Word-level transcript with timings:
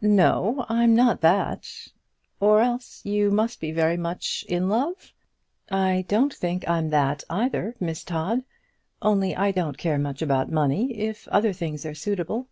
"No, 0.00 0.64
I'm 0.70 0.94
not 0.96 1.20
that." 1.20 1.68
"Or 2.40 2.62
else 2.62 3.04
you 3.04 3.30
must 3.30 3.60
be 3.60 3.72
very 3.72 3.98
much 3.98 4.42
in 4.48 4.70
love?" 4.70 5.12
"I 5.70 6.06
don't 6.08 6.32
think 6.32 6.66
I 6.66 6.78
am 6.78 6.88
that 6.88 7.24
either, 7.28 7.76
Miss 7.78 8.02
Todd; 8.02 8.42
only 9.02 9.36
I 9.36 9.52
don't 9.52 9.76
care 9.76 9.98
much 9.98 10.22
about 10.22 10.50
money 10.50 10.94
if 10.96 11.28
other 11.28 11.52
things 11.52 11.84
are 11.84 11.94
suitable. 11.94 12.48